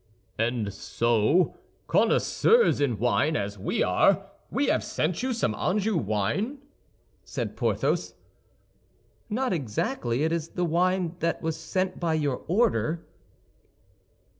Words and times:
"And 0.39 0.73
so, 0.73 1.55
connoisseurs 1.85 2.81
in 2.81 2.97
wine 2.97 3.35
as 3.35 3.59
we 3.59 3.83
are, 3.83 4.25
we 4.49 4.65
have 4.65 4.83
sent 4.83 5.21
you 5.21 5.31
some 5.31 5.53
Anjou 5.53 5.95
wine?" 5.95 6.57
said 7.23 7.55
Porthos. 7.55 8.15
"Not 9.29 9.53
exactly, 9.53 10.23
it 10.23 10.31
is 10.31 10.47
the 10.49 10.65
wine 10.65 11.17
that 11.19 11.43
was 11.43 11.55
sent 11.55 11.99
by 11.99 12.15
your 12.15 12.41
order." 12.47 13.05